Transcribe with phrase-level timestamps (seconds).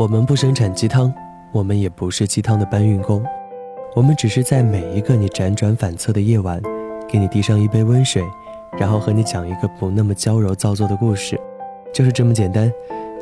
[0.00, 1.12] 我们不生产鸡汤，
[1.52, 3.22] 我们也不是鸡汤的搬运工，
[3.94, 6.58] 我们只是在每一个你辗转反侧的夜晚，
[7.06, 8.24] 给你递上一杯温水，
[8.78, 11.38] 然后和你讲一个不那么娇柔造作的故事，
[11.92, 12.72] 就是这么简单。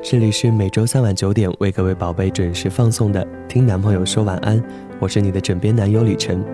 [0.04, 4.56] 这里是每周三晚九点为各位宝贝准时放送的《听男朋友说晚安》，
[5.00, 6.44] 我是你的枕边男友李晨。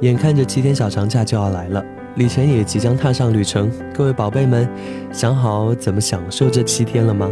[0.00, 1.80] 眼看着七天小长假就要来了，
[2.16, 3.70] 李晨也即将踏上旅程。
[3.94, 4.68] 各位宝贝们，
[5.12, 7.30] 想好怎么享受这七天了吗？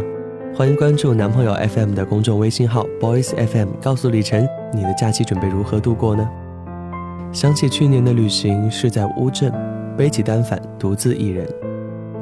[0.59, 6.29] 欢迎关注男朋友 FM 的公众微信号 Boys FM，告诉李晨你的假期准备如何度过呢？
[7.31, 9.53] 想起去年的旅行是在乌镇，
[9.95, 11.47] 背起单反，独自一人。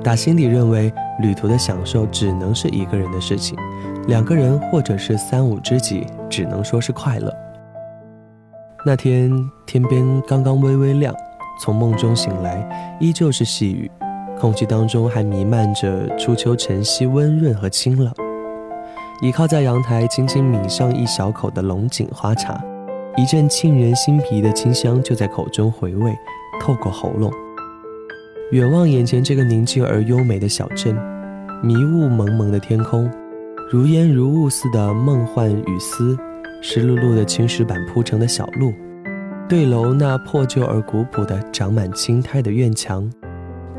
[0.03, 3.57] 打心底认为，旅途的享受只能是一个人的事情，
[4.05, 7.33] 两个人或者是三五知己，只能说是快乐。
[8.85, 9.31] 那天
[9.65, 11.11] 天边刚刚微微亮，
[11.59, 13.89] 从梦中醒来，依旧是细雨，
[14.39, 18.13] 空气当中还弥漫着初秋晨曦温润和清冷。
[19.19, 22.63] 倚靠在阳台，轻轻抿上一小口的龙井花茶，
[23.15, 26.15] 一阵沁人心脾的清香就在口中回味，
[26.61, 27.33] 透过喉咙。
[28.51, 30.95] 远望眼前这个宁静而优美的小镇，
[31.63, 33.09] 迷雾蒙蒙的天空，
[33.71, 36.15] 如烟如雾似的梦幻雨丝，
[36.61, 38.71] 湿漉漉的青石板铺成的小路，
[39.49, 43.11] 对楼那破旧而古朴的长满青苔的院墙，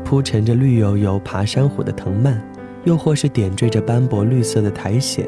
[0.03, 2.39] 铺陈着绿油油爬山虎的藤蔓，
[2.83, 5.25] 又或是点缀着斑驳绿色的苔藓，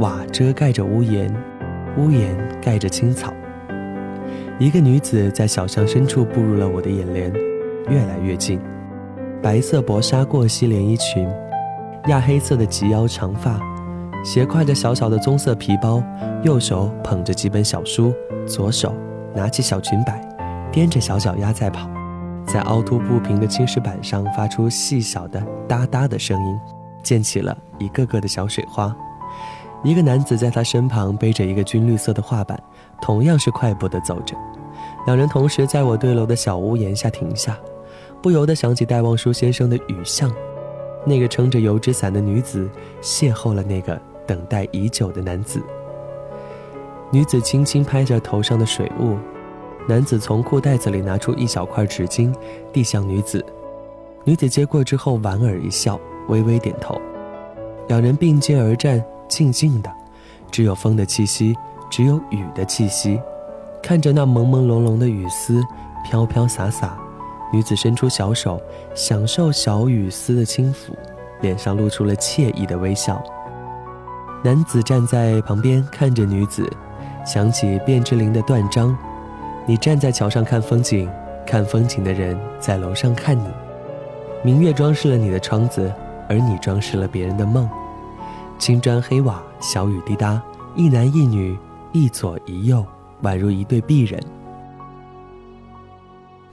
[0.00, 1.30] 瓦遮盖着屋檐，
[1.98, 3.34] 屋檐盖着青草。
[4.58, 7.30] 一个女子在小巷深处步入了我的眼帘。
[7.90, 8.58] 越来越近，
[9.42, 11.28] 白色薄纱过膝连衣裙，
[12.06, 13.60] 亚黑色的及腰长发，
[14.24, 16.02] 斜挎着小小的棕色皮包，
[16.44, 18.14] 右手捧着几本小书，
[18.46, 18.94] 左手
[19.34, 20.18] 拿起小裙摆，
[20.72, 21.90] 踮着小脚丫在跑，
[22.46, 26.58] 在凹凸不平的青石板上发出细小的哒哒的声音，
[27.02, 28.96] 溅起了一个个的小水花。
[29.82, 32.62] 一个男子在他身旁背着一个军绿色的画板，
[33.00, 34.36] 同样是快步地走着，
[35.06, 37.58] 两人同时在我对楼的小屋檐下停下。
[38.22, 40.30] 不由得想起戴望舒先生的《雨巷》，
[41.06, 42.68] 那个撑着油纸伞的女子
[43.00, 45.62] 邂逅了那个等待已久的男子。
[47.10, 49.16] 女子轻轻拍着头上的水雾，
[49.88, 52.30] 男子从裤袋子里拿出一小块纸巾，
[52.70, 53.42] 递向女子。
[54.24, 57.00] 女子接过之后莞尔一笑，微微点头。
[57.88, 59.90] 两人并肩而站，静静的，
[60.50, 61.56] 只有风的气息，
[61.88, 63.18] 只有雨的气息，
[63.82, 65.62] 看着那朦朦胧胧的雨丝
[66.04, 66.98] 飘飘洒洒。
[67.52, 68.60] 女子伸出小手，
[68.94, 70.92] 享受小雨丝的轻抚，
[71.40, 73.22] 脸上露出了惬意的微笑。
[74.44, 76.68] 男子站在旁边看着女子，
[77.24, 78.96] 想起卞之琳的断章
[79.66, 81.10] ：“你站在桥上看风景，
[81.46, 83.48] 看风景的人在楼上看你。
[84.42, 85.92] 明月装饰了你的窗子，
[86.28, 87.68] 而你装饰了别人的梦。
[88.60, 90.40] 青砖黑瓦，小雨滴答，
[90.76, 91.58] 一男一女，
[91.92, 92.84] 一左一右，
[93.22, 94.22] 宛如一对璧人。”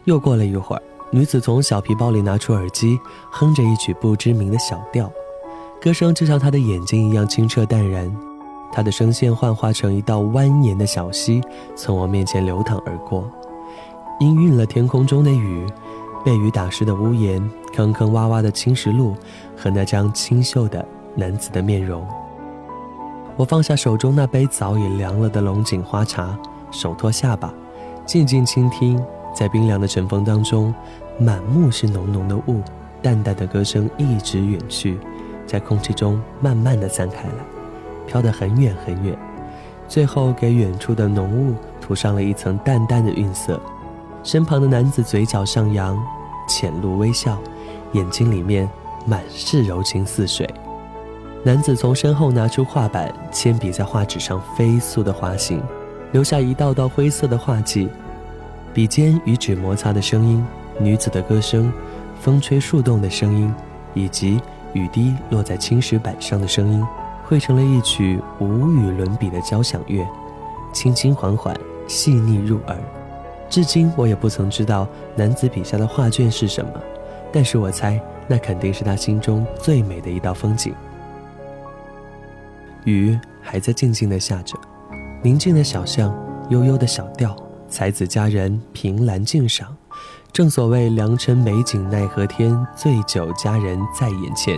[0.06, 0.82] 又过了一会儿，
[1.12, 2.98] 女子从小皮包里拿出耳机，
[3.30, 5.12] 哼着一曲不知名的小调，
[5.82, 8.10] 歌声就像她的眼睛一样清澈淡然。
[8.72, 11.42] 她的声线幻化成一道蜿蜒的小溪，
[11.76, 13.30] 从我面前流淌而过，
[14.22, 15.68] 氤氲了天空中的雨，
[16.24, 17.46] 被雨打湿的屋檐，
[17.76, 19.14] 坑坑洼洼的青石路，
[19.58, 22.08] 和那张清秀的男子的面容。
[23.36, 26.38] 我放下手中那杯早已凉了的龙井花茶，
[26.72, 27.54] 手托下巴，
[28.06, 29.04] 静静倾听。
[29.34, 30.74] 在冰凉的晨风当中，
[31.20, 32.62] 满目是浓浓的雾，
[33.02, 34.98] 淡淡的歌声一直远去，
[35.46, 37.46] 在空气中慢慢的散开来，
[38.08, 39.16] 飘得很远很远，
[39.88, 43.60] 最后给远处的浓雾涂上了一层淡淡的晕色。
[44.24, 45.96] 身旁的男子嘴角上扬，
[46.50, 47.38] 浅露微笑，
[47.92, 48.68] 眼睛里面
[49.06, 50.50] 满是柔情似水。
[51.48, 55.64] 男子从身后拿出画板，铅笔在画纸上飞速的滑行，
[56.12, 57.88] 留下一道道灰色的画迹。
[58.74, 60.46] 笔尖与纸摩擦的声音，
[60.78, 61.72] 女子的歌声，
[62.20, 63.56] 风吹树动的声音，
[63.94, 64.42] 以及
[64.74, 66.86] 雨滴落在青石板上的声音，
[67.24, 70.06] 汇成了一曲无与伦比的交响乐，
[70.74, 71.58] 轻轻缓缓，
[71.88, 72.78] 细腻入耳。
[73.50, 74.86] 至今我也不曾知道
[75.16, 76.72] 男子笔下的画卷是什么，
[77.32, 80.76] 但是我猜那肯定是他心中最美的一道风景。
[82.88, 84.58] 雨还在静静地下着，
[85.22, 86.16] 宁静的小巷，
[86.50, 87.36] 悠悠的小调。
[87.70, 89.76] 才子佳人凭栏静赏，
[90.32, 94.58] 正所谓良辰美景奈何天，醉酒佳人在眼前。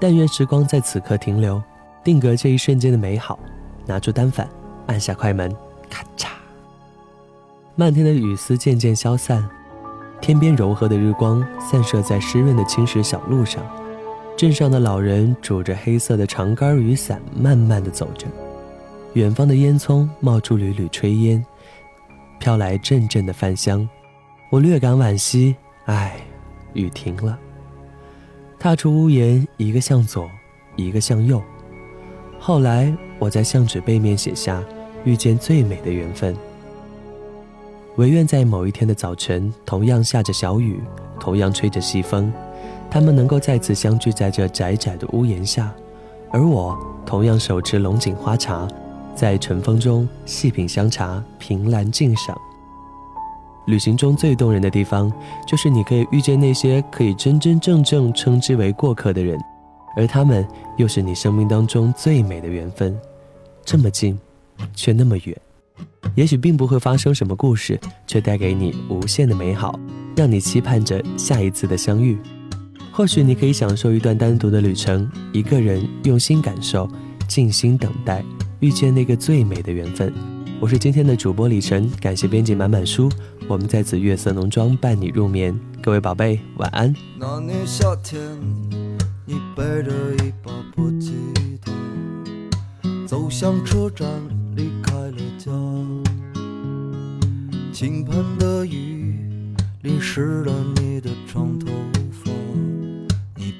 [0.00, 1.62] 但愿时光在此刻停留，
[2.02, 3.38] 定格这一瞬间的美好。
[3.84, 4.48] 拿出单反，
[4.86, 5.54] 按下快门，
[5.90, 6.28] 咔嚓。
[7.76, 9.46] 漫天的雨丝渐渐消散，
[10.18, 13.62] 天边柔和的日光散射在湿润的青石小路上，
[14.38, 18.24] 镇上的老人拄着黑色的长杆雨伞，慢慢地走着。
[19.14, 21.44] 远方的烟囱冒出缕缕炊烟，
[22.38, 23.86] 飘来阵阵的饭香。
[24.48, 25.56] 我略感惋惜，
[25.86, 26.20] 唉，
[26.72, 27.36] 雨停了。
[28.60, 30.30] 踏出屋檐，一个向左，
[30.76, 31.42] 一个向右。
[32.38, 34.62] 后来，我在相纸背面写下
[35.02, 36.32] “遇见最美的缘分”。
[37.98, 40.80] 唯愿在某一天的早晨，同样下着小雨，
[41.18, 42.32] 同样吹着西风，
[42.90, 45.72] 他们能够再次相聚在这窄窄的屋檐下，
[46.30, 48.66] 而我同样手持龙井花茶，
[49.14, 52.36] 在晨风中细品香茶，凭栏静赏。
[53.66, 55.12] 旅行中最动人的地方，
[55.46, 59.38] 就是你可以遇见那些可以真真正正称之为过客的人，
[59.94, 60.46] 而他们
[60.78, 62.98] 又是你生命当中最美的缘分，
[63.64, 64.18] 这么近，
[64.74, 65.36] 却那么远。
[66.14, 69.78] 也许并不会发生什么故事，却带给你无限的美好，
[70.16, 72.16] 让你期盼着下一次的相遇。
[72.98, 76.90] 或许你可以享受一段单独的旅程，一个人用心感受，
[77.28, 78.24] 静心等待，
[78.58, 80.12] 遇见那个最美的缘分。
[80.58, 83.08] 我是今天的主播李晨，感谢编辑满满书，
[83.46, 85.56] 我们在此月色浓妆伴你入眠。
[85.80, 86.92] 各位宝贝，晚安。
[87.16, 88.20] 那年夏天，
[89.24, 91.12] 你背着一把破吉
[91.62, 91.70] 他，
[93.06, 94.08] 走向车站。
[94.56, 95.52] 离开了家，
[97.72, 99.14] 倾盆的雨
[99.82, 100.87] 淋湿了你，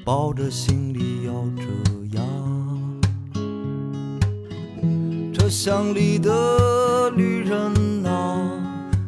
[0.09, 1.61] 抱着行李咬着
[2.17, 2.21] 牙，
[5.31, 8.49] 车厢里的旅人啊，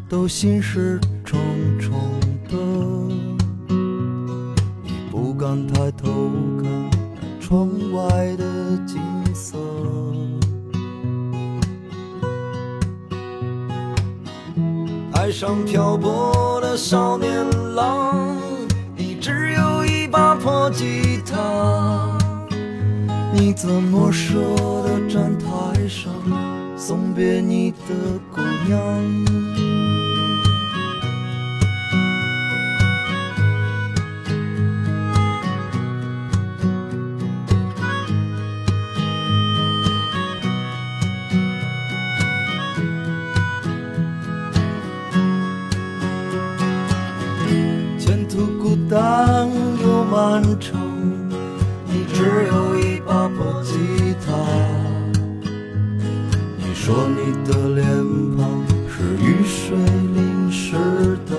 [0.07, 1.39] 都心事重
[1.80, 1.92] 重
[2.48, 2.56] 的，
[5.09, 6.30] 不敢抬头
[6.62, 6.92] 看
[7.39, 9.01] 窗外的景
[9.33, 9.57] 色。
[15.13, 18.31] 爱上漂泊的少年郎，
[20.11, 22.17] 把破吉他，
[23.33, 24.37] 你怎么舍
[24.83, 26.13] 得站台上
[26.77, 27.77] 送别你的
[28.29, 29.40] 姑娘？
[50.31, 50.80] 漫长，
[51.86, 54.31] 你只有一把破吉他。
[56.57, 57.86] 你说你的脸
[58.38, 59.78] 庞是雨水
[60.16, 60.78] 淋湿
[61.28, 61.36] 的，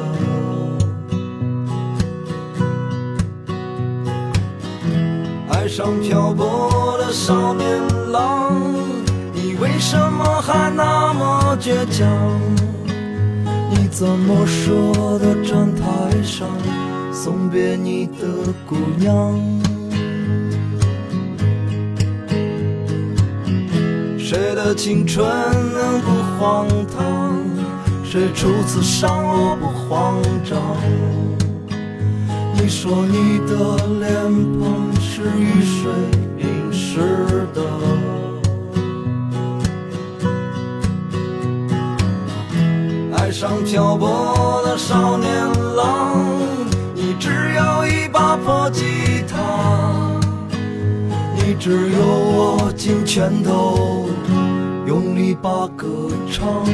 [5.49, 7.67] 爱上漂泊的少年
[8.11, 8.53] 郎，
[9.33, 12.07] 你为什么还那么倔强？
[13.71, 14.71] 你怎么舍
[15.19, 16.47] 得站台上？
[17.13, 18.27] 送别你的
[18.67, 19.39] 姑娘，
[24.19, 25.25] 谁的青春
[25.73, 26.67] 能不荒
[26.97, 27.37] 唐？
[28.03, 30.59] 谁初次上路不慌张？
[32.55, 34.11] 你说你的脸
[34.59, 35.93] 庞是雨水
[36.39, 37.63] 淋湿的，
[43.17, 45.31] 爱上漂泊的少年
[45.77, 46.22] 郎。
[51.65, 54.09] 只有握紧拳头，
[54.85, 56.65] 用力把歌唱。